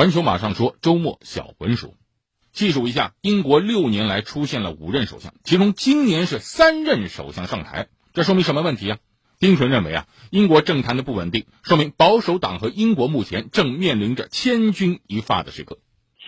[0.00, 1.92] 环球马上说，周末小文说，
[2.52, 8.98] 细数一下，英国六年来出现了五任首相，其中今年是三任首相上台，这说明什么问题啊？
[9.38, 15.76] 丁纯认为啊，英国政坛的不稳定，说明保守党和英国目前正面临着千钧一发的时刻。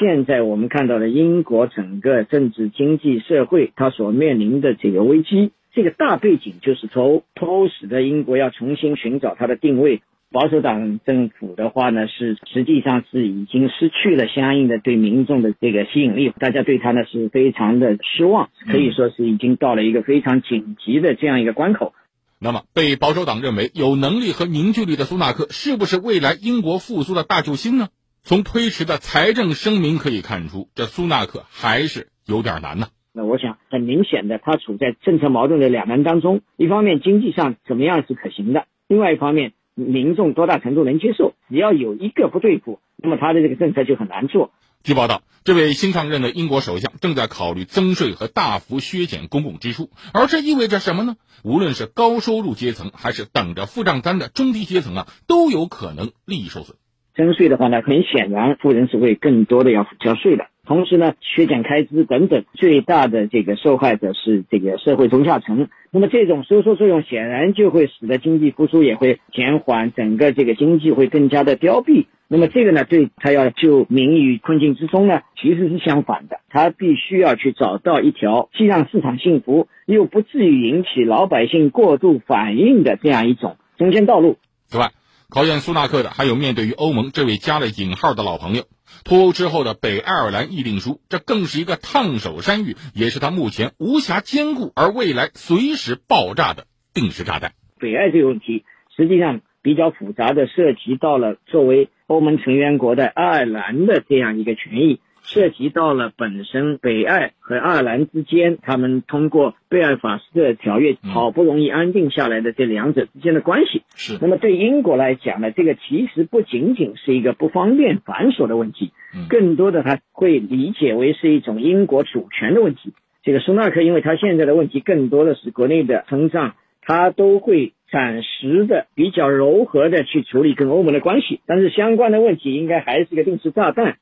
[0.00, 10.02] 现在我们看到的英国整个政治、经济、社会，它所面临的这个危机，这个大背景就是从迫使的英国要重新寻找它的定位。
[10.32, 21.94] 保守党政府的话呢，是实际上是已经失去了相应的对民众的这个吸引力，大家对他呢是非常的失望，可以说是已经到了一个非常紧急的这样一个关口。
[22.38, 27.88] 那么，被保守党认为有能力和凝聚力的苏纳克，是不是未来英国复苏的大救星呢？
[28.22, 32.86] 从推迟的财政声明可以看出，这苏纳克还是有点难呢。
[33.12, 36.42] 那我想，很明显的，他处在政策矛盾的两难当中。
[36.56, 41.34] 一方面，经济上怎么样是可行的；另外一方面，民众多大程度能接受？
[41.48, 44.50] 只要有一个不对付，那么他的这个政策就很难做。
[44.82, 51.16] 据报道，这位新上任的英国首相正在考虑增税和大幅削减公共支出，而这意味着什么呢？
[51.44, 56.76] 无论是高收入阶层，还是等着付账单的中低阶层啊，都有可能利益受损。
[57.14, 60.46] 增税的话呢，很显然富人是会更多的要交税的。
[60.70, 65.66] 同时呢，削减开支等等，最大的这个受害者是这个社会中下层。
[65.90, 72.06] 那么这种收缩作用显然就会使得经济复苏也会减缓，整个这个经济会更加的凋敝。
[72.28, 76.38] 那么这个呢，对他要救民于困境之中呢，其实是相反的。
[76.48, 84.36] 他必须要去找到一条既让市场幸福，又不至于引起老百姓过度反应的这样一种中间道路。
[84.66, 84.90] 此外，
[85.30, 88.64] 考验苏纳克的还有面对于欧盟这位加了引号的老朋友。
[89.04, 97.52] 脱欧之后的北爱尔兰议定书，这更是一个烫手山芋，也是他目前无暇兼顾而未来随时爆炸的定时炸弹。
[97.78, 98.64] 北爱这个问题
[98.96, 105.00] 实际上比较复杂的，涉及到了作为欧盟成员国的爱尔兰的这样一个权益。
[105.22, 113.82] 涉及到了本身北爱和爱尔兰之间，他们通过贝尔法斯特条约好不容易安定下来的这两者之间的关系。
[113.94, 114.18] 是。
[114.20, 118.92] 那么对英国来讲呢，这个其实不仅仅是一个不方便繁琐的问题，
[119.28, 122.92] 更多的他会理解为是一种英国主权的问题。
[123.22, 133.98] 这个苏纳克，因为他现在的问题更多的是国内的通胀，他都会暂时的比较柔和的去处理跟欧盟的关系，但是相关的问题应该还是一个定时炸弹。